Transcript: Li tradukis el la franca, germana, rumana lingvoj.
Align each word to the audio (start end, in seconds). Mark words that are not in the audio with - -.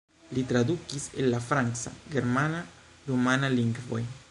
Li 0.35 0.43
tradukis 0.51 1.05
el 1.23 1.29
la 1.33 1.41
franca, 1.49 1.93
germana, 2.17 2.63
rumana 3.13 3.53
lingvoj. 3.61 4.03